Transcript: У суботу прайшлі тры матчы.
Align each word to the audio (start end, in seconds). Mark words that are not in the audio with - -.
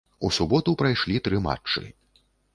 У 0.27 0.29
суботу 0.37 0.73
прайшлі 0.81 1.21
тры 1.29 1.43
матчы. 1.51 1.87